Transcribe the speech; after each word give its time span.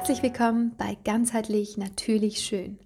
Herzlich 0.00 0.22
willkommen 0.22 0.74
bei 0.78 0.96
Ganzheitlich 1.04 1.76
Natürlich 1.76 2.40
Schön, 2.40 2.78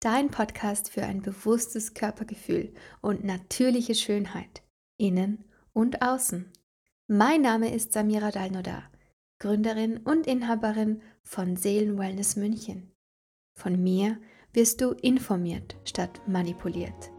dein 0.00 0.30
Podcast 0.30 0.90
für 0.90 1.02
ein 1.02 1.22
bewusstes 1.22 1.94
Körpergefühl 1.94 2.74
und 3.00 3.24
natürliche 3.24 3.94
Schönheit, 3.94 4.62
innen 4.98 5.44
und 5.72 6.02
außen. 6.02 6.52
Mein 7.06 7.40
Name 7.40 7.74
ist 7.74 7.94
Samira 7.94 8.30
Dalnoda, 8.30 8.82
Gründerin 9.38 9.96
und 9.96 10.26
Inhaberin 10.26 11.00
von 11.22 11.56
Seelenwellness 11.56 12.36
München. 12.36 12.92
Von 13.54 13.82
mir 13.82 14.18
wirst 14.52 14.82
du 14.82 14.90
informiert 14.90 15.74
statt 15.86 16.20
manipuliert, 16.26 17.10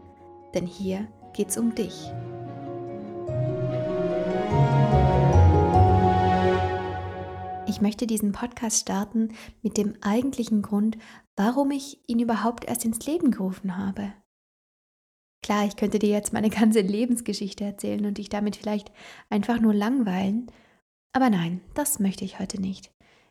denn 0.54 0.68
hier 0.68 1.08
geht's 1.32 1.58
um 1.58 1.74
dich. 1.74 2.12
Ich 7.70 7.80
möchte 7.80 8.08
diesen 8.08 8.32
Podcast 8.32 8.80
starten 8.80 9.28
mit 9.62 9.76
dem 9.76 9.94
eigentlichen 10.00 10.60
Grund, 10.60 10.98
warum 11.36 11.70
ich 11.70 12.00
ihn 12.08 12.18
überhaupt 12.18 12.64
erst 12.64 12.84
ins 12.84 13.06
Leben 13.06 13.30
gerufen 13.30 13.76
habe. 13.76 14.12
Klar, 15.40 15.66
ich 15.66 15.76
könnte 15.76 16.00
dir 16.00 16.08
jetzt 16.08 16.32
meine 16.32 16.50
ganze 16.50 16.80
Lebensgeschichte 16.80 17.62
erzählen 17.62 18.04
und 18.06 18.18
dich 18.18 18.28
damit 18.28 18.56
vielleicht 18.56 18.90
einfach 19.28 19.60
nur 19.60 19.72
langweilen, 19.72 20.50
aber 21.12 21.30
nein, 21.30 21.60
das 21.74 22.00
möchte 22.00 22.24
ich 22.24 22.40
heute 22.40 22.60
nicht. 22.60 22.90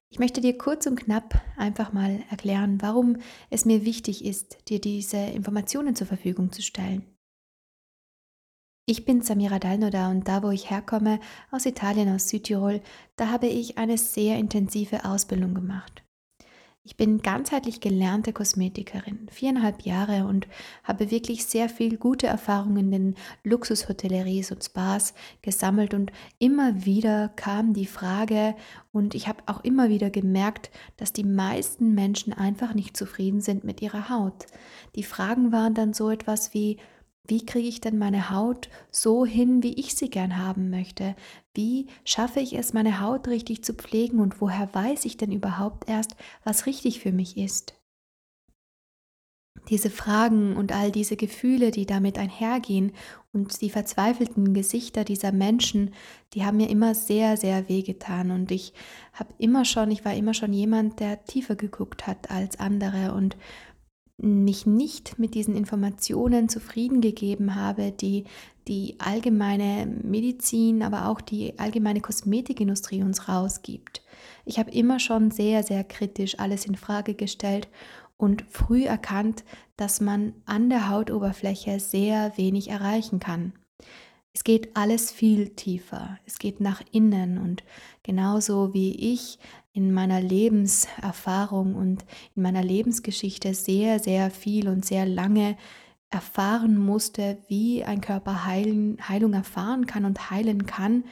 Ich 0.10 0.20
möchte 0.20 0.40
dir 0.40 0.58
kurz 0.58 0.88
und 0.88 0.96
knapp 0.96 1.42
einfach 1.58 1.92
mal 1.92 2.24
erklären, 2.30 2.82
warum 2.82 3.18
es 3.50 3.66
mir 3.66 3.84
wichtig 3.84 4.24
ist, 4.24 4.70
dir 4.70 4.80
diese 4.80 5.18
Informationen 5.18 5.96
zur 5.96 6.08
Verfügung 6.08 6.54
zu 6.54 6.62
stellen. 6.62 7.06
Ich 8.92 9.06
bin 9.06 9.22
Samira 9.22 9.60
Dalnoda 9.60 10.10
und 10.10 10.28
da, 10.28 10.42
wo 10.42 10.50
ich 10.50 10.72
herkomme, 10.72 11.20
aus 11.52 11.68
Italien, 11.68 12.12
aus 12.12 12.28
Südtirol, 12.28 12.82
da 13.18 13.28
habe 13.28 13.46
ich 13.46 13.78
eine 13.78 14.00
sehr 14.00 14.40
intensive 14.40 15.06
Ausbildung 15.06 15.54
gemacht. 15.54 16.02
Ich 16.82 16.98
bin 16.98 17.22
ganzheitlich 17.22 17.82
gelernte 17.82 18.34
Kosmetikerin, 18.34 19.28
viereinhalb 19.30 19.84
Jahre 19.84 20.26
und 20.26 20.48
habe 20.84 21.12
wirklich 21.12 21.46
sehr 21.46 21.70
viel 21.70 21.98
gute 21.98 22.26
Erfahrungen 22.26 22.78
in 22.78 22.92
den 22.92 23.16
Luxushotelleries 23.44 24.52
und 24.52 24.64
Spas 24.64 25.14
gesammelt 25.44 25.94
und 25.94 26.12
immer 26.40 26.84
wieder 26.84 27.30
kam 27.36 27.74
die 27.74 27.86
Frage 27.86 28.56
und 28.92 29.14
ich 29.14 29.28
habe 29.28 29.44
auch 29.46 29.64
immer 29.64 29.90
wieder 29.90 30.10
gemerkt, 30.10 30.72
dass 30.98 31.14
die 31.14 31.26
meisten 31.26 31.94
Menschen 31.94 32.34
einfach 32.34 32.74
nicht 32.74 32.98
zufrieden 32.98 33.42
sind 33.42 33.64
mit 33.64 33.84
ihrer 33.84 34.10
Haut. 34.10 34.48
Die 34.96 35.04
Fragen 35.04 35.52
waren 35.52 35.76
dann 35.76 35.94
so 35.94 36.10
etwas 36.10 36.56
wie, 36.56 36.80
wie 37.28 37.46
kriege 37.46 37.68
ich 37.68 37.80
denn 37.80 37.98
meine 37.98 38.32
Haut 38.32 38.70
so 38.90 39.26
hin, 39.26 39.62
wie 39.62 39.74
ich 39.74 39.96
sie 39.96 40.10
gern 40.10 40.38
haben 40.38 40.70
möchte? 40.70 41.16
Wie 41.54 41.88
schaffe 42.04 42.40
ich 42.40 42.58
es, 42.58 42.74
meine 42.74 43.02
Haut 43.02 43.28
richtig 43.28 43.64
zu 43.64 43.74
pflegen 43.74 44.20
und 44.20 44.42
woher 44.42 44.74
weiß 44.74 45.06
ich 45.06 45.18
denn 45.18 45.32
überhaupt 45.32 45.88
erst, 45.88 46.16
was 46.44 46.66
richtig 46.66 47.00
für 47.00 47.12
mich 47.12 47.38
ist? 47.38 47.76
Diese 49.70 49.92
Fragen 49.92 50.56
und 50.56 50.72
all 50.72 50.92
diese 50.92 51.16
Gefühle, 51.16 51.70
die 51.70 51.86
damit 51.86 52.18
einhergehen 52.18 52.94
und 53.34 53.62
die 53.62 53.70
verzweifelten 53.70 54.54
Gesichter 54.54 55.04
dieser 55.04 55.32
Menschen, 55.32 55.94
die 56.34 56.44
haben 56.44 56.58
mir 56.58 56.70
immer 56.70 56.96
sehr, 56.96 57.38
sehr 57.38 57.70
wehgetan 57.70 58.32
und 58.32 58.52
ich 58.52 58.74
habe 59.14 59.34
immer 59.38 59.66
schon, 59.66 59.92
ich 59.92 60.04
war 60.06 60.16
immer 60.16 60.34
schon 60.34 60.54
jemand, 60.54 61.00
der 61.00 61.24
tiefer 61.26 61.56
geguckt 61.56 62.08
hat 62.08 62.32
als 62.32 62.60
andere 62.60 63.14
und 63.14 63.38
mich 64.22 64.66
nicht 64.66 65.20
mit 65.20 65.34
diesen 65.34 65.56
Informationen 65.56 66.50
zufrieden 66.50 67.02
gegeben 67.02 67.56
habe, 67.56 67.92
die 67.92 68.26
die 68.68 68.96
allgemeine 69.00 69.88
Medizin, 70.04 70.84
aber 70.84 71.08
auch 71.08 71.22
die 71.22 71.58
allgemeine 71.58 72.02
Kosmetikindustrie 72.02 73.02
uns 73.02 73.28
rausgibt. 73.28 74.04
Ich 74.46 74.60
habe 74.60 74.70
immer 74.72 75.00
schon 75.00 75.32
sehr, 75.32 75.64
sehr 75.64 75.84
kritisch 75.84 76.38
alles 76.40 76.66
in 76.66 76.76
Frage 76.76 77.16
gestellt 77.16 77.68
und 78.18 78.44
früh 78.48 78.84
erkannt, 78.84 79.44
dass 79.76 80.02
man 80.02 80.34
an 80.46 80.70
der 80.70 80.90
Hautoberfläche 80.90 81.80
sehr 81.80 82.38
wenig 82.38 82.70
erreichen 82.70 83.20
kann. 83.20 83.54
Es 84.34 84.44
geht 84.44 84.76
alles 84.76 85.12
viel 85.12 85.50
tiefer. 85.50 86.20
Es 86.26 86.38
geht 86.38 86.60
nach 86.60 86.82
innen 86.92 87.40
und 87.40 87.64
genauso 88.04 88.74
wie 88.74 89.14
ich 89.14 89.40
in 89.80 89.94
meiner 89.94 90.20
Lebenserfahrung 90.20 91.74
und 91.74 92.04
in 92.36 92.44
meiner 92.44 92.62
Lebensgeschichte 92.62 93.54
sehr, 93.54 94.00
sehr 94.00 94.30
viel 94.30 94.68
und 94.68 94.84
sehr 94.84 95.06
lange 95.06 95.56
erfahren 96.10 96.78
musste, 96.78 97.38
wie 97.48 97.86
ein 97.86 98.02
Körper 98.02 98.46
heilen, 98.46 98.98
Heilung 99.08 99.32
erfahren 99.34 99.86
kann 99.86 100.04
und 100.04 100.32
heilen 100.32 100.66
kann, 100.66 101.06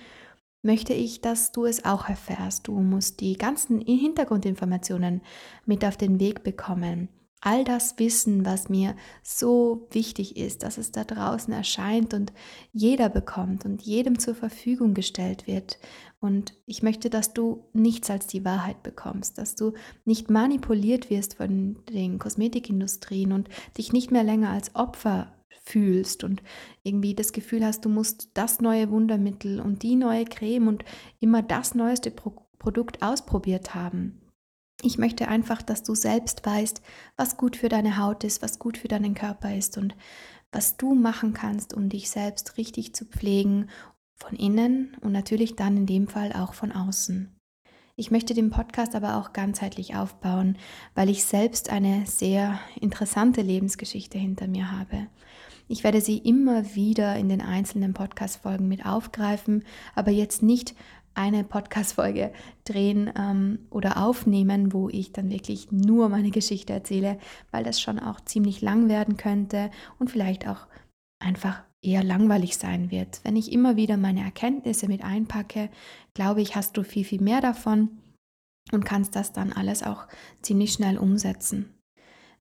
möchte 0.63 0.93
ich, 0.93 1.21
dass 1.21 1.53
du 1.53 1.65
es 1.65 1.85
auch 1.85 2.09
erfährst. 2.09 2.67
Du 2.67 2.73
musst 2.81 3.21
die 3.21 3.37
ganzen 3.37 3.79
Hintergrundinformationen 3.79 5.21
mit 5.65 5.85
auf 5.85 5.95
den 5.95 6.19
Weg 6.19 6.43
bekommen 6.43 7.07
all 7.41 7.63
das 7.63 7.99
Wissen, 7.99 8.45
was 8.45 8.69
mir 8.69 8.95
so 9.23 9.87
wichtig 9.91 10.37
ist, 10.37 10.63
dass 10.63 10.77
es 10.77 10.91
da 10.91 11.03
draußen 11.03 11.53
erscheint 11.53 12.13
und 12.13 12.33
jeder 12.73 13.09
bekommt 13.09 13.65
und 13.65 13.81
jedem 13.81 14.19
zur 14.19 14.35
Verfügung 14.35 14.93
gestellt 14.93 15.47
wird. 15.47 15.77
Und 16.19 16.53
ich 16.65 16.81
möchte, 16.81 17.09
dass 17.09 17.33
du 17.33 17.65
nichts 17.73 18.09
als 18.09 18.27
die 18.27 18.43
Wahrheit 18.43 18.81
bekommst, 18.81 19.37
dass 19.37 19.55
du 19.55 19.73
nicht 20.03 20.31
manipuliert 20.31 21.09
wirst 21.09 21.35
von 21.35 21.77
den 21.89 22.17
Kosmetikindustrien 22.17 23.31
und 23.31 23.49
dich 23.77 23.93
nicht 23.93 24.11
mehr 24.11 24.23
länger 24.23 24.49
als 24.49 24.73
Opfer 24.75 25.33
fühlst 25.63 26.23
und 26.23 26.41
irgendwie 26.83 27.13
das 27.13 27.33
Gefühl 27.33 27.63
hast, 27.63 27.85
du 27.85 27.89
musst 27.89 28.31
das 28.33 28.61
neue 28.61 28.89
Wundermittel 28.89 29.59
und 29.59 29.83
die 29.83 29.95
neue 29.95 30.25
Creme 30.25 30.67
und 30.67 30.85
immer 31.19 31.43
das 31.43 31.75
neueste 31.75 32.11
Pro 32.11 32.33
Produkt 32.59 33.03
ausprobiert 33.03 33.75
haben. 33.75 34.26
Ich 34.83 34.97
möchte 34.97 35.27
einfach, 35.27 35.61
dass 35.61 35.83
du 35.83 35.95
selbst 35.95 36.45
weißt, 36.45 36.81
was 37.15 37.37
gut 37.37 37.55
für 37.55 37.69
deine 37.69 37.97
Haut 37.97 38.23
ist, 38.23 38.41
was 38.41 38.59
gut 38.59 38.77
für 38.77 38.87
deinen 38.87 39.15
Körper 39.15 39.55
ist 39.55 39.77
und 39.77 39.95
was 40.51 40.77
du 40.77 40.93
machen 40.93 41.33
kannst, 41.33 41.73
um 41.73 41.89
dich 41.89 42.09
selbst 42.09 42.57
richtig 42.57 42.93
zu 42.93 43.05
pflegen, 43.05 43.69
von 44.15 44.35
innen 44.35 44.95
und 45.01 45.11
natürlich 45.11 45.55
dann 45.55 45.77
in 45.77 45.85
dem 45.85 46.07
Fall 46.07 46.33
auch 46.33 46.53
von 46.53 46.71
außen. 46.71 47.33
Ich 47.95 48.11
möchte 48.11 48.35
den 48.35 48.51
Podcast 48.51 48.93
aber 48.93 49.17
auch 49.17 49.33
ganzheitlich 49.33 49.95
aufbauen, 49.95 50.57
weil 50.93 51.09
ich 51.09 51.23
selbst 51.23 51.71
eine 51.71 52.05
sehr 52.05 52.59
interessante 52.79 53.41
Lebensgeschichte 53.41 54.19
hinter 54.19 54.47
mir 54.47 54.71
habe. 54.71 55.07
Ich 55.67 55.83
werde 55.83 55.99
sie 55.99 56.19
immer 56.19 56.75
wieder 56.75 57.15
in 57.17 57.27
den 57.27 57.41
einzelnen 57.41 57.93
Podcast-Folgen 57.93 58.67
mit 58.67 58.85
aufgreifen, 58.85 59.65
aber 59.95 60.11
jetzt 60.11 60.43
nicht 60.43 60.75
eine 61.17 61.43
Podcast-Folge 61.43 62.31
drehen 62.63 63.11
ähm, 63.17 63.59
oder 63.69 63.97
aufnehmen, 64.05 64.71
wo 64.71 64.89
ich 64.89 65.11
dann 65.11 65.29
wirklich 65.29 65.71
nur 65.71 66.09
meine 66.09 66.31
Geschichte 66.31 66.73
erzähle, 66.73 67.17
weil 67.51 67.63
das 67.63 67.81
schon 67.81 67.99
auch 67.99 68.21
ziemlich 68.21 68.61
lang 68.61 68.87
werden 68.87 69.17
könnte 69.17 69.71
und 69.99 70.11
vielleicht 70.11 70.47
auch 70.47 70.67
einfach 71.19 71.63
eher 71.81 72.03
langweilig 72.03 72.57
sein 72.57 72.91
wird. 72.91 73.21
Wenn 73.23 73.35
ich 73.35 73.51
immer 73.51 73.75
wieder 73.75 73.97
meine 73.97 74.21
Erkenntnisse 74.21 74.87
mit 74.87 75.03
einpacke, 75.03 75.69
glaube 76.13 76.41
ich, 76.41 76.55
hast 76.55 76.77
du 76.77 76.83
viel, 76.83 77.03
viel 77.03 77.21
mehr 77.21 77.41
davon 77.41 77.89
und 78.71 78.85
kannst 78.85 79.15
das 79.15 79.33
dann 79.33 79.53
alles 79.53 79.83
auch 79.83 80.07
ziemlich 80.41 80.73
schnell 80.73 80.97
umsetzen. 80.97 81.76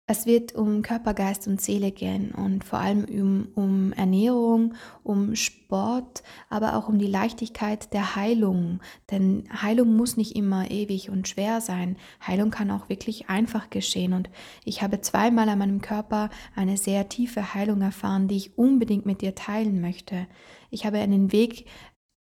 Es 0.09 0.25
wird 0.25 0.55
um 0.55 0.83
Körper, 0.83 1.15
Geist 1.15 1.49
und 1.49 1.61
Seele 1.61 1.91
gehen 1.91 2.31
und 2.31 2.62
vor 2.62 2.78
allem 2.78 3.06
um, 3.06 3.49
um, 3.56 3.93
Ernährung, 3.93 4.75
um 5.03 5.34
Sport, 5.34 6.22
aber 6.49 6.77
auch 6.77 6.89
um 6.89 7.00
die 7.00 7.09
Leichtigkeit 7.09 7.93
der 7.93 8.15
Heilung. 8.15 8.78
Denn 9.11 9.49
Heilung 9.50 9.97
muss 9.97 10.16
nicht 10.16 10.37
immer 10.37 10.71
ewig 10.71 11.11
und 11.11 11.27
schwer 11.27 11.61
sein. 11.61 11.97
Heilung 12.25 12.50
kann 12.53 12.71
auch 12.71 12.89
wirklich 12.89 13.28
einfach 13.28 13.69
geschehen. 13.69 14.12
Und 14.12 14.31
ich 14.65 14.81
habe 14.81 15.00
zweimal 15.00 15.49
an 15.49 15.59
meinem 15.59 15.81
Körper 15.81 16.31
eine 16.55 16.77
sehr 16.77 17.09
tiefe 17.09 17.55
Heilung 17.55 17.83
erfahren, 17.83 18.28
die 18.28 18.37
ich 18.37 18.56
unbedingt 18.56 19.06
mit 19.06 19.22
dir 19.22 19.34
teilen 19.34 19.81
möchte. 19.81 20.28
Ich 20.71 20.86
habe 20.86 20.98
einen 20.98 21.33
Weg 21.33 21.66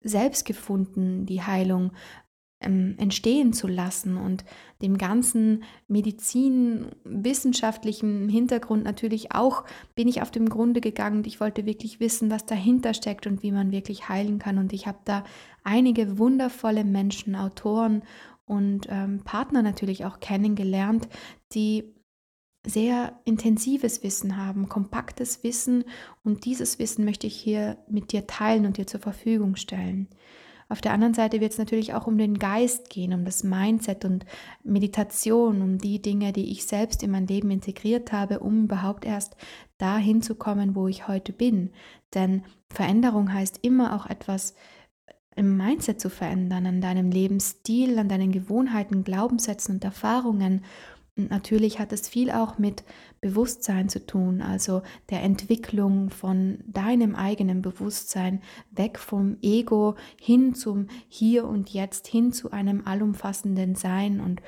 selbst 0.00 0.46
gefunden, 0.46 1.26
die 1.26 1.42
Heilung 1.42 1.92
ähm, 2.60 2.94
entstehen 2.98 3.52
zu 3.52 3.66
lassen 3.66 4.16
und 4.16 4.44
dem 4.82 4.98
ganzen 4.98 5.64
medizinwissenschaftlichen 5.88 8.28
Hintergrund 8.28 8.84
natürlich 8.84 9.32
auch 9.32 9.64
bin 9.94 10.08
ich 10.08 10.22
auf 10.22 10.30
dem 10.30 10.48
Grunde 10.48 10.80
gegangen. 10.80 11.24
Ich 11.26 11.40
wollte 11.40 11.66
wirklich 11.66 12.00
wissen, 12.00 12.30
was 12.30 12.46
dahinter 12.46 12.94
steckt 12.94 13.26
und 13.26 13.42
wie 13.42 13.52
man 13.52 13.72
wirklich 13.72 14.08
heilen 14.08 14.38
kann. 14.38 14.56
Und 14.58 14.72
ich 14.72 14.86
habe 14.86 14.98
da 15.04 15.24
einige 15.62 16.18
wundervolle 16.18 16.84
Menschen, 16.84 17.36
Autoren 17.36 18.02
und 18.46 18.86
ähm, 18.90 19.22
Partner 19.24 19.62
natürlich 19.62 20.04
auch 20.04 20.20
kennengelernt, 20.20 21.08
die 21.52 21.94
sehr 22.66 23.20
intensives 23.24 24.02
Wissen 24.02 24.38
haben, 24.38 24.68
kompaktes 24.68 25.44
Wissen 25.44 25.84
und 26.22 26.46
dieses 26.46 26.78
Wissen 26.78 27.04
möchte 27.04 27.26
ich 27.26 27.36
hier 27.36 27.76
mit 27.88 28.12
dir 28.12 28.26
teilen 28.26 28.64
und 28.64 28.78
dir 28.78 28.86
zur 28.86 29.00
Verfügung 29.00 29.56
stellen. 29.56 30.08
Auf 30.68 30.80
der 30.80 30.92
anderen 30.92 31.14
Seite 31.14 31.40
wird 31.40 31.52
es 31.52 31.58
natürlich 31.58 31.94
auch 31.94 32.06
um 32.06 32.18
den 32.18 32.38
Geist 32.38 32.90
gehen, 32.90 33.12
um 33.12 33.24
das 33.24 33.44
Mindset 33.44 34.04
und 34.04 34.24
Meditation, 34.62 35.62
um 35.62 35.78
die 35.78 36.00
Dinge, 36.00 36.32
die 36.32 36.50
ich 36.50 36.66
selbst 36.66 37.02
in 37.02 37.10
mein 37.10 37.26
Leben 37.26 37.50
integriert 37.50 38.12
habe, 38.12 38.40
um 38.40 38.64
überhaupt 38.64 39.04
erst 39.04 39.36
dahin 39.78 40.22
zu 40.22 40.34
kommen, 40.34 40.74
wo 40.74 40.88
ich 40.88 41.08
heute 41.08 41.32
bin. 41.32 41.70
Denn 42.14 42.42
Veränderung 42.70 43.32
heißt 43.32 43.60
immer 43.62 43.94
auch 43.94 44.06
etwas 44.06 44.54
im 45.36 45.56
Mindset 45.56 46.00
zu 46.00 46.10
verändern, 46.10 46.66
an 46.66 46.80
deinem 46.80 47.10
Lebensstil, 47.10 47.98
an 47.98 48.08
deinen 48.08 48.32
Gewohnheiten, 48.32 49.04
Glaubenssätzen 49.04 49.76
und 49.76 49.84
Erfahrungen. 49.84 50.64
Und 51.16 51.30
natürlich 51.30 51.78
hat 51.78 51.92
es 51.92 52.08
viel 52.08 52.30
auch 52.30 52.58
mit 52.58 52.82
Bewusstsein 53.20 53.88
zu 53.88 54.04
tun, 54.04 54.42
also 54.42 54.82
der 55.10 55.22
Entwicklung 55.22 56.10
von 56.10 56.58
deinem 56.66 57.14
eigenen 57.14 57.62
Bewusstsein, 57.62 58.42
weg 58.72 58.98
vom 58.98 59.36
Ego 59.40 59.94
hin 60.20 60.54
zum 60.54 60.88
Hier 61.08 61.46
und 61.46 61.70
Jetzt, 61.70 62.08
hin 62.08 62.32
zu 62.32 62.50
einem 62.50 62.84
allumfassenden 62.84 63.76
Sein 63.76 64.20
und 64.20 64.42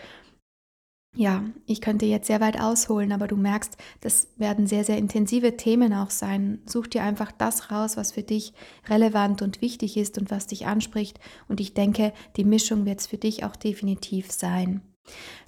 ja, 1.17 1.45
ich 1.65 1.81
könnte 1.81 2.05
jetzt 2.05 2.27
sehr 2.27 2.43
weit 2.43 2.61
ausholen, 2.61 3.11
aber 3.11 3.27
du 3.27 3.37
merkst, 3.37 3.79
das 4.03 4.29
werden 4.37 4.67
sehr, 4.67 4.85
sehr 4.85 4.99
intensive 4.99 5.57
Themen 5.57 5.95
auch 5.95 6.11
sein. 6.11 6.61
Such 6.67 6.89
dir 6.89 7.03
einfach 7.03 7.33
das 7.33 7.71
raus, 7.71 7.97
was 7.97 8.13
für 8.13 8.23
dich 8.23 8.53
relevant 8.87 9.41
und 9.41 9.63
wichtig 9.63 9.97
ist 9.97 10.19
und 10.19 10.31
was 10.31 10.47
dich 10.47 10.67
anspricht. 10.67 11.19
Und 11.49 11.59
ich 11.59 11.73
denke, 11.73 12.13
die 12.37 12.45
Mischung 12.45 12.85
wird 12.85 13.01
es 13.01 13.07
für 13.07 13.17
dich 13.17 13.45
auch 13.45 13.57
definitiv 13.57 14.31
sein. 14.31 14.83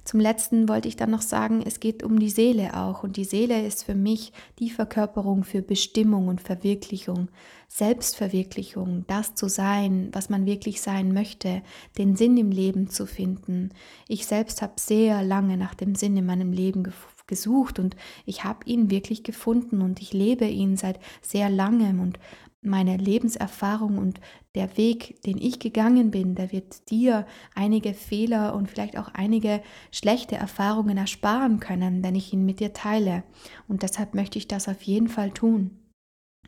Zum 0.03 0.19
letzten 0.19 0.67
wollte 0.67 0.87
ich 0.87 0.95
dann 0.95 1.11
noch 1.11 1.21
sagen, 1.21 1.61
es 1.63 1.79
geht 1.79 2.01
um 2.01 2.19
die 2.19 2.31
Seele 2.31 2.75
auch 2.75 3.03
und 3.03 3.15
die 3.15 3.25
Seele 3.25 3.63
ist 3.65 3.83
für 3.83 3.93
mich 3.93 4.31
die 4.57 4.71
Verkörperung 4.71 5.43
für 5.43 5.61
Bestimmung 5.61 6.27
und 6.27 6.41
Verwirklichung, 6.41 7.29
Selbstverwirklichung, 7.67 9.05
das 9.07 9.35
zu 9.35 9.47
sein, 9.47 10.09
was 10.11 10.29
man 10.29 10.47
wirklich 10.47 10.81
sein 10.81 11.13
möchte, 11.13 11.61
den 11.97 12.15
Sinn 12.15 12.37
im 12.37 12.49
Leben 12.49 12.89
zu 12.89 13.05
finden. 13.05 13.69
Ich 14.07 14.25
selbst 14.25 14.63
habe 14.63 14.73
sehr 14.77 15.21
lange 15.21 15.57
nach 15.57 15.75
dem 15.75 15.93
Sinn 15.93 16.17
in 16.17 16.25
meinem 16.25 16.53
Leben 16.53 16.91
gesucht 17.27 17.77
und 17.77 17.95
ich 18.25 18.43
habe 18.43 18.65
ihn 18.65 18.89
wirklich 18.89 19.23
gefunden 19.23 19.81
und 19.81 20.01
ich 20.01 20.13
lebe 20.13 20.45
ihn 20.45 20.75
seit 20.75 20.99
sehr 21.21 21.49
langem 21.49 21.99
und 21.99 22.17
meine 22.61 22.97
Lebenserfahrung 22.97 23.97
und 23.97 24.19
der 24.55 24.75
Weg, 24.77 25.21
den 25.23 25.37
ich 25.37 25.59
gegangen 25.59 26.11
bin, 26.11 26.35
der 26.35 26.51
wird 26.51 26.89
dir 26.89 27.25
einige 27.55 27.93
Fehler 27.93 28.53
und 28.55 28.69
vielleicht 28.69 28.97
auch 28.97 29.09
einige 29.13 29.61
schlechte 29.91 30.35
Erfahrungen 30.35 30.97
ersparen 30.97 31.59
können, 31.59 32.03
wenn 32.03 32.15
ich 32.15 32.33
ihn 32.33 32.45
mit 32.45 32.59
dir 32.59 32.73
teile. 32.73 33.23
Und 33.67 33.83
deshalb 33.83 34.13
möchte 34.13 34.37
ich 34.37 34.47
das 34.47 34.67
auf 34.67 34.81
jeden 34.81 35.07
Fall 35.07 35.31
tun. 35.31 35.79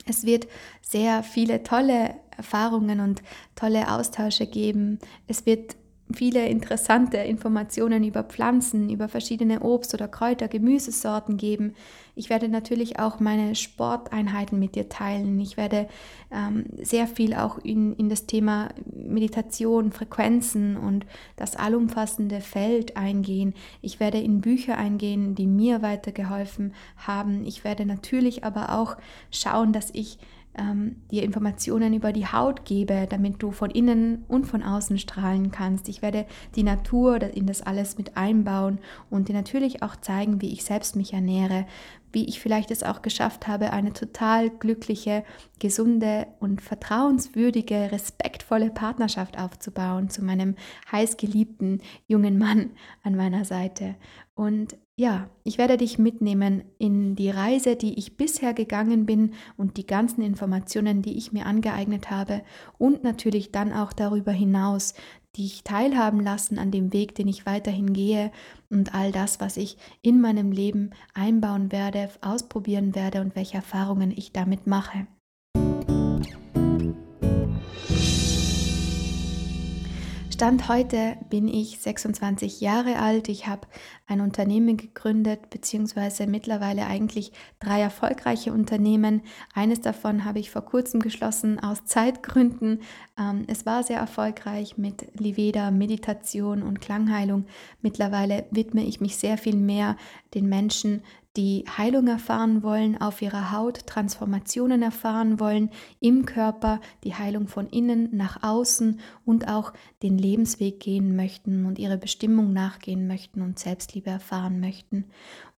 Es 0.06 0.26
wird 0.26 0.48
sehr 0.82 1.24
viele 1.24 1.64
tolle 1.64 2.16
Erfahrungen 2.36 3.00
und 3.00 3.22
tolle 3.56 3.92
Austausche 3.92 4.48
geben. 4.48 5.00
Es 5.28 5.46
wird 5.46 5.76
viele 6.14 6.48
interessante 6.48 7.18
Informationen 7.18 8.04
über 8.04 8.24
Pflanzen, 8.24 8.90
über 8.90 9.08
verschiedene 9.08 9.62
Obst- 9.62 9.94
oder 9.94 10.08
Kräuter, 10.08 10.48
Gemüsesorten 10.48 11.38
geben. 11.38 11.76
Ich 12.16 12.30
werde 12.30 12.50
natürlich 12.50 13.00
auch 13.00 13.20
meine 13.20 13.56
Sporteinheiten 13.56 14.60
mit 14.60 14.76
dir 14.76 14.90
teilen. 14.90 15.40
Ich 15.40 15.58
werde 15.58 15.88
ähm, 16.32 16.66
sehr 16.82 17.08
viel 17.08 17.34
auch 17.34 17.58
in, 17.60 17.96
in 17.96 18.10
das 18.10 18.26
Thema 18.26 18.70
Meditation, 18.86 19.92
Frequenzen 19.92 20.78
und 20.78 21.06
das 21.36 21.56
allumfassende 21.56 22.42
Feld 22.42 22.98
eingehen. 22.98 23.54
Ich 23.82 24.00
werde 24.00 24.20
in 24.20 24.42
Bücher 24.42 24.78
eingehen, 24.78 25.36
die 25.36 25.48
mir 25.48 25.82
weitergeholfen 25.82 26.74
haben. 26.98 27.46
Ich 27.46 27.64
werde 27.64 27.86
natürlich 27.86 28.44
aber 28.44 28.78
auch 28.78 28.98
schauen, 29.32 29.74
dass 29.74 29.90
ich 29.94 30.18
ähm, 30.58 30.98
dir 31.12 31.24
Informationen 31.24 31.94
über 31.94 32.12
die 32.12 32.28
Haut 32.28 32.66
gebe, 32.66 33.08
damit 33.10 33.42
du 33.42 33.52
von 33.52 33.70
innen 33.70 34.26
und 34.28 34.46
von 34.46 34.64
außen 34.64 34.98
strahlen 34.98 35.52
kannst. 35.52 35.88
Ich 35.88 36.02
werde 36.02 36.26
die 36.56 36.64
Natur 36.64 37.22
in 37.22 37.46
das 37.46 37.62
alles 37.62 37.98
mit 37.98 38.18
einbauen 38.18 38.80
und 39.10 39.30
dir 39.30 39.34
natürlich 39.34 39.84
auch 39.84 39.96
zeigen, 39.96 40.42
wie 40.42 40.52
ich 40.52 40.64
selbst 40.64 40.96
mich 40.96 41.14
ernähre, 41.14 41.66
wie 42.12 42.26
ich 42.26 42.40
vielleicht 42.40 42.72
es 42.72 42.84
auch 42.84 43.02
geschafft 43.02 43.48
habe, 43.48 43.72
eine 43.72 43.94
total 43.94 44.50
glückliche, 44.50 45.24
gesunde 45.60 46.28
und 46.40 46.62
vertrauenswürdige, 46.62 47.90
respektvolle 47.92 48.41
Partnerschaft 48.74 49.40
aufzubauen 49.40 50.10
zu 50.10 50.24
meinem 50.24 50.56
heißgeliebten 50.92 51.82
jungen 52.08 52.38
Mann 52.38 52.72
an 53.04 53.16
meiner 53.16 53.46
Seite. 53.46 53.96
Und 54.36 54.76
ja, 54.96 55.30
ich 55.44 55.58
werde 55.58 55.78
dich 55.78 55.98
mitnehmen 55.98 56.64
in 56.78 57.16
die 57.16 57.30
Reise, 57.30 57.76
die 57.76 57.98
ich 57.98 58.18
bisher 58.18 58.54
gegangen 58.54 59.06
bin 59.06 59.34
und 59.58 59.78
die 59.78 59.86
ganzen 59.86 60.22
Informationen, 60.22 61.02
die 61.02 61.18
ich 61.18 61.32
mir 61.32 61.46
angeeignet 61.46 62.12
habe 62.12 62.44
und 62.78 63.04
natürlich 63.04 63.52
dann 63.52 63.74
auch 63.74 63.94
darüber 63.94 64.32
hinaus, 64.32 64.94
die 65.36 65.46
ich 65.46 65.64
teilhaben 65.64 66.20
lassen 66.20 66.60
an 66.60 66.72
dem 66.72 66.94
Weg, 66.94 67.16
den 67.16 67.28
ich 67.28 67.46
weiterhin 67.46 67.94
gehe 67.94 68.32
und 68.70 68.94
all 68.94 69.12
das, 69.12 69.40
was 69.40 69.58
ich 69.58 69.78
in 70.02 70.20
meinem 70.20 70.52
Leben 70.52 70.92
einbauen 71.14 71.72
werde, 71.72 72.10
ausprobieren 72.22 72.94
werde 72.96 73.22
und 73.22 73.36
welche 73.36 73.56
Erfahrungen 73.56 74.12
ich 74.12 74.34
damit 74.34 74.68
mache. 74.68 75.08
Stand 80.42 80.68
heute 80.70 81.18
bin 81.30 81.48
ich 81.48 81.78
26 81.82 82.62
Jahre 82.62 82.98
alt. 82.98 83.30
Ich 83.30 83.46
habe 83.46 83.68
ein 84.12 84.22
Unternehmen 84.22 84.78
gegründet, 84.78 85.50
beziehungsweise 85.50 86.28
mittlerweile 86.28 86.86
eigentlich 86.86 87.32
drei 87.60 87.82
erfolgreiche 87.82 88.52
Unternehmen. 88.52 89.22
Eines 89.54 89.82
davon 89.82 90.26
habe 90.26 90.40
ich 90.40 90.52
vor 90.52 90.64
kurzem 90.64 91.00
geschlossen 91.00 91.60
aus 91.60 91.86
Zeitgründen. 91.86 92.82
Ähm, 93.18 93.46
es 93.48 93.66
war 93.66 93.84
sehr 93.84 94.00
erfolgreich 94.00 94.78
mit 94.78 95.08
Liveda, 95.18 95.72
Meditation 95.72 96.62
und 96.62 96.82
Klangheilung. 96.82 97.46
Mittlerweile 97.82 98.46
widme 98.52 98.84
ich 98.84 99.00
mich 99.00 99.16
sehr 99.16 99.38
viel 99.38 99.56
mehr 99.56 99.96
den 100.34 100.48
Menschen, 100.48 101.02
die 101.38 101.64
Heilung 101.78 102.08
erfahren 102.08 102.62
wollen 102.62 103.00
auf 103.00 103.22
ihrer 103.22 103.52
Haut, 103.52 103.88
Transformationen 103.88 104.82
erfahren 104.82 105.40
wollen 105.40 105.70
im 106.02 106.26
Körper, 106.26 106.82
die 107.06 107.16
Heilung 107.16 107.48
von 107.48 107.68
innen 107.70 108.10
nach 108.12 108.44
außen 108.44 109.00
und 109.26 109.48
auch 109.48 109.72
den 110.04 110.18
Lebensweg 110.18 110.82
gehen 110.82 111.16
möchten 111.16 111.66
und 111.66 111.80
ihre 111.80 111.98
Bestimmung 111.98 112.52
nachgehen 112.52 113.08
möchten 113.08 113.42
und 113.42 113.60
Selbstliebe 113.60 114.01
erfahren 114.10 114.60
möchten. 114.60 115.06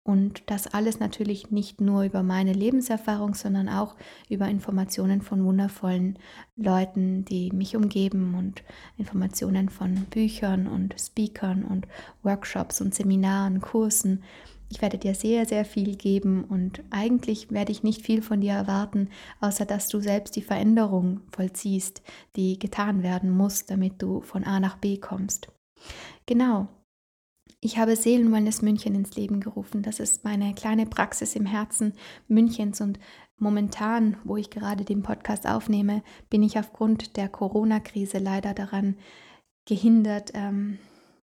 Und 0.04 0.44
das 0.48 0.68
alles 0.68 1.00
natürlich 1.00 1.50
nicht 1.50 1.80
nur 1.80 2.04
über 2.04 2.24
meine 2.24 2.52
Lebenserfahrung, 2.52 3.36
sondern 3.36 3.70
auch 3.70 3.96
über 4.30 4.50
Informationen 4.50 5.22
von 5.22 5.46
wundervollen 5.46 6.20
Leuten, 6.58 7.24
die 7.24 7.52
mich 7.54 7.78
umgeben 7.78 8.36
und 8.36 8.64
Informationen 8.98 9.70
von 9.70 9.96
Büchern 10.10 10.68
und 10.68 10.96
Speakern 11.00 11.64
und 11.64 11.88
Workshops 12.22 12.82
und 12.82 12.94
Seminaren, 12.94 13.62
Kursen 13.62 14.24
ich 14.74 14.82
werde 14.82 14.98
dir 14.98 15.14
sehr, 15.14 15.46
sehr 15.46 15.66
viel 15.66 15.96
geben 15.96 16.46
und 16.46 16.82
eigentlich 16.90 17.52
werde 17.52 17.72
ich 17.72 17.84
nicht 17.84 18.02
viel 18.02 18.24
von 18.24 18.42
dir 18.42 18.54
erwarten, 18.54 19.10
außer 19.40 19.66
dass 19.66 19.88
du 19.88 20.00
selbst 20.00 20.36
die 20.36 20.42
Veränderung 20.42 21.22
vollziehst, 21.32 22.02
die 22.36 22.58
getan 22.58 23.04
werden 23.04 23.30
muss, 23.30 23.68
damit 23.68 24.02
du 24.02 24.22
von 24.22 24.44
A 24.44 24.60
nach 24.60 24.78
B 24.78 24.98
kommst. 24.98 25.50
Genau. 26.26 26.70
Ich 27.66 27.78
habe 27.78 27.96
Seelenwellness 27.96 28.62
München 28.62 28.94
ins 28.94 29.16
Leben 29.16 29.40
gerufen. 29.40 29.84
Das 29.84 30.02
ist 30.02 30.26
meine 30.26 30.54
kleine 30.54 30.86
Praxis 30.86 31.34
im 31.34 31.46
Herzen 31.46 31.94
Münchens 32.28 32.82
und 32.82 33.00
momentan, 33.38 34.18
wo 34.26 34.36
ich 34.36 34.50
gerade 34.50 34.84
den 34.84 35.02
Podcast 35.02 35.48
aufnehme, 35.48 36.04
bin 36.30 36.44
ich 36.44 36.60
aufgrund 36.60 37.16
der 37.16 37.30
Corona-Krise 37.30 38.18
leider 38.18 38.54
daran 38.54 38.98
gehindert, 39.64 40.32
ähm, 40.34 40.78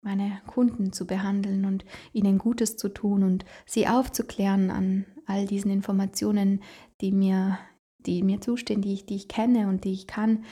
meine 0.01 0.41
Kunden 0.47 0.91
zu 0.91 1.05
behandeln 1.05 1.65
und 1.65 1.85
ihnen 2.13 2.39
Gutes 2.39 2.77
zu 2.77 2.89
tun 2.89 3.23
und 3.23 3.45
sie 3.67 3.87
aufzuklären 3.87 4.71
an 4.71 5.05
all 5.27 5.45
diesen 5.45 5.69
Informationen, 5.69 6.63
die 6.99 7.11
mir, 7.11 7.59
die 7.99 8.23
mir 8.23 8.41
zustehen, 8.41 8.81
die 8.81 8.93
ich, 8.93 9.05
die 9.05 9.17
ich 9.17 9.27
kenne 9.27 9.67
und 9.67 9.83
die 9.83 9.93
ich 9.93 10.07
kann, 10.07 10.45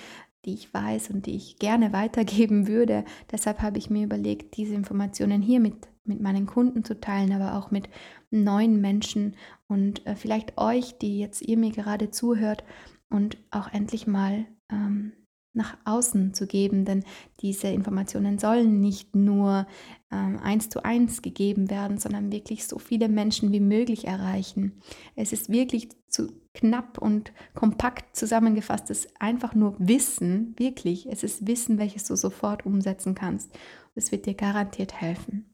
die 0.46 0.54
ich 0.54 0.74
weiß 0.74 1.10
und 1.12 1.26
die 1.26 1.36
ich 1.36 1.58
gerne 1.58 1.94
weitergeben 1.94 2.68
würde. 2.70 3.06
Deshalb 3.32 3.62
habe 3.62 3.78
ich 3.78 3.90
mir 3.90 4.04
überlegt, 4.04 4.58
diese 4.58 4.74
Informationen 4.74 5.42
hier 5.42 5.60
mit, 5.60 5.88
mit 6.04 6.22
meinen 6.22 6.46
Kunden 6.46 6.84
zu 6.84 7.00
teilen, 7.00 7.32
aber 7.34 7.58
auch 7.58 7.72
mit 7.72 7.90
neuen 8.30 8.82
Menschen 8.82 9.36
und 9.68 10.06
äh, 10.06 10.16
vielleicht 10.16 10.58
euch, 10.58 10.98
die 10.98 11.20
jetzt 11.20 11.42
ihr 11.42 11.58
mir 11.58 11.72
gerade 11.72 12.12
zuhört 12.12 12.64
und 13.10 13.38
auch 13.52 13.72
endlich 13.72 14.08
mal 14.08 14.46
ähm, 14.72 15.14
nach 15.54 15.78
außen 15.84 16.34
zu 16.34 16.48
geben, 16.48 16.86
denn 16.86 17.04
diese 17.42 17.68
Informationen 17.68 18.40
sollen 18.40 18.80
nicht 18.80 19.16
nur 19.16 19.68
ähm, 20.12 20.40
eins 20.42 20.70
zu 20.70 20.84
eins 20.84 21.22
gegeben 21.22 21.70
werden, 21.70 21.98
sondern 21.98 22.32
wirklich 22.32 22.66
so 22.68 22.80
viele 22.80 23.10
Menschen 23.10 23.52
wie 23.52 23.60
möglich 23.60 24.08
erreichen. 24.08 24.82
Es 25.16 25.34
ist 25.34 25.50
wirklich 25.50 25.90
zu 26.08 26.32
knapp 26.54 26.98
und 26.98 27.32
kompakt 27.54 28.16
zusammengefasstes 28.16 29.08
einfach 29.20 29.56
nur 29.56 29.76
Wissen, 29.80 30.54
wirklich. 30.58 31.08
Es 31.08 31.24
ist 31.24 31.48
Wissen, 31.48 31.78
welches 31.78 32.06
du 32.06 32.16
sofort 32.16 32.66
umsetzen 32.66 33.16
kannst. 33.16 33.52
Es 33.96 34.12
wird 34.12 34.26
dir 34.26 34.36
garantiert 34.36 35.00
helfen. 35.00 35.52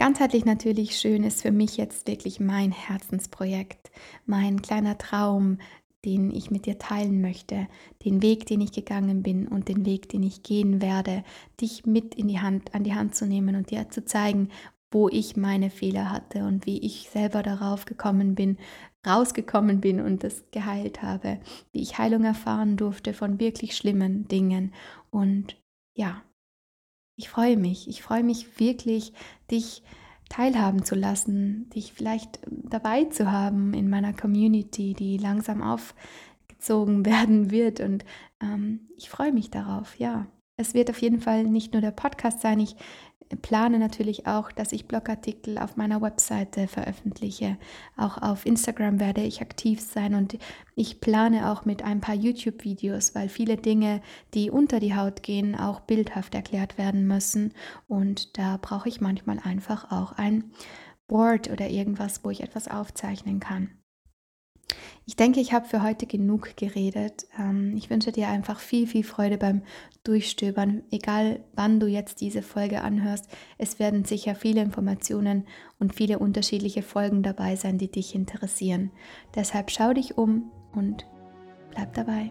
Ganzheitlich 0.00 0.46
natürlich 0.46 0.98
schön 0.98 1.24
ist 1.24 1.42
für 1.42 1.52
mich 1.52 1.76
jetzt 1.76 2.08
wirklich 2.08 2.40
mein 2.40 2.72
Herzensprojekt, 2.72 3.90
mein 4.24 4.62
kleiner 4.62 4.96
Traum, 4.96 5.58
den 6.04 6.30
ich 6.30 6.50
mit 6.50 6.66
dir 6.66 6.78
teilen 6.78 7.20
möchte, 7.20 7.68
den 8.04 8.22
Weg, 8.22 8.46
den 8.46 8.60
ich 8.60 8.72
gegangen 8.72 9.22
bin 9.22 9.46
und 9.46 9.68
den 9.68 9.84
Weg, 9.84 10.08
den 10.08 10.22
ich 10.22 10.42
gehen 10.42 10.80
werde, 10.80 11.24
dich 11.60 11.84
mit 11.86 12.14
in 12.14 12.28
die 12.28 12.40
Hand, 12.40 12.74
an 12.74 12.84
die 12.84 12.94
Hand 12.94 13.14
zu 13.14 13.26
nehmen 13.26 13.54
und 13.56 13.70
dir 13.70 13.90
zu 13.90 14.04
zeigen, 14.04 14.48
wo 14.90 15.08
ich 15.08 15.36
meine 15.36 15.70
Fehler 15.70 16.10
hatte 16.10 16.44
und 16.44 16.66
wie 16.66 16.78
ich 16.78 17.10
selber 17.10 17.42
darauf 17.42 17.84
gekommen 17.84 18.34
bin, 18.34 18.58
rausgekommen 19.06 19.80
bin 19.80 20.00
und 20.00 20.24
das 20.24 20.44
geheilt 20.50 21.02
habe, 21.02 21.40
wie 21.72 21.80
ich 21.80 21.98
Heilung 21.98 22.24
erfahren 22.24 22.76
durfte 22.76 23.14
von 23.14 23.38
wirklich 23.38 23.76
schlimmen 23.76 24.26
Dingen. 24.26 24.74
Und 25.10 25.56
ja, 25.96 26.22
ich 27.16 27.28
freue 27.28 27.56
mich. 27.56 27.88
Ich 27.88 28.02
freue 28.02 28.24
mich 28.24 28.58
wirklich, 28.58 29.12
dich 29.50 29.82
teilhaben 30.30 30.84
zu 30.84 30.94
lassen, 30.94 31.68
dich 31.70 31.92
vielleicht 31.92 32.40
dabei 32.48 33.04
zu 33.04 33.30
haben 33.30 33.74
in 33.74 33.90
meiner 33.90 34.14
Community, 34.14 34.94
die 34.94 35.18
langsam 35.18 35.60
aufgezogen 35.60 37.04
werden 37.04 37.50
wird. 37.50 37.80
Und 37.80 38.06
ähm, 38.40 38.88
ich 38.96 39.10
freue 39.10 39.32
mich 39.32 39.50
darauf, 39.50 39.98
ja. 39.98 40.26
Es 40.60 40.74
wird 40.74 40.90
auf 40.90 41.00
jeden 41.00 41.20
Fall 41.20 41.44
nicht 41.44 41.72
nur 41.72 41.80
der 41.80 41.90
Podcast 41.90 42.42
sein. 42.42 42.60
Ich 42.60 42.76
plane 43.40 43.78
natürlich 43.78 44.26
auch, 44.26 44.52
dass 44.52 44.72
ich 44.72 44.86
Blogartikel 44.86 45.56
auf 45.56 45.78
meiner 45.78 46.02
Webseite 46.02 46.68
veröffentliche. 46.68 47.56
Auch 47.96 48.18
auf 48.18 48.44
Instagram 48.44 49.00
werde 49.00 49.22
ich 49.22 49.40
aktiv 49.40 49.80
sein 49.80 50.14
und 50.14 50.36
ich 50.74 51.00
plane 51.00 51.50
auch 51.50 51.64
mit 51.64 51.82
ein 51.82 52.02
paar 52.02 52.14
YouTube-Videos, 52.14 53.14
weil 53.14 53.30
viele 53.30 53.56
Dinge, 53.56 54.02
die 54.34 54.50
unter 54.50 54.80
die 54.80 54.94
Haut 54.94 55.22
gehen, 55.22 55.54
auch 55.54 55.80
bildhaft 55.80 56.34
erklärt 56.34 56.76
werden 56.76 57.06
müssen. 57.06 57.54
Und 57.88 58.36
da 58.36 58.58
brauche 58.60 58.90
ich 58.90 59.00
manchmal 59.00 59.38
einfach 59.38 59.90
auch 59.90 60.12
ein 60.12 60.52
Board 61.08 61.50
oder 61.50 61.70
irgendwas, 61.70 62.22
wo 62.22 62.28
ich 62.28 62.42
etwas 62.42 62.68
aufzeichnen 62.68 63.40
kann. 63.40 63.79
Ich 65.06 65.16
denke, 65.16 65.40
ich 65.40 65.52
habe 65.52 65.66
für 65.66 65.82
heute 65.82 66.06
genug 66.06 66.56
geredet. 66.56 67.26
Ähm, 67.38 67.76
ich 67.76 67.90
wünsche 67.90 68.12
dir 68.12 68.28
einfach 68.28 68.60
viel, 68.60 68.86
viel 68.86 69.04
Freude 69.04 69.38
beim 69.38 69.62
Durchstöbern, 70.04 70.82
egal 70.90 71.40
wann 71.54 71.80
du 71.80 71.86
jetzt 71.86 72.20
diese 72.20 72.42
Folge 72.42 72.82
anhörst. 72.82 73.28
Es 73.58 73.78
werden 73.78 74.04
sicher 74.04 74.34
viele 74.34 74.62
Informationen 74.62 75.46
und 75.78 75.94
viele 75.94 76.18
unterschiedliche 76.18 76.82
Folgen 76.82 77.22
dabei 77.22 77.56
sein, 77.56 77.78
die 77.78 77.90
dich 77.90 78.14
interessieren. 78.14 78.90
Deshalb 79.34 79.70
schau 79.70 79.92
dich 79.92 80.16
um 80.16 80.50
und 80.72 81.06
bleib 81.70 81.94
dabei. 81.94 82.30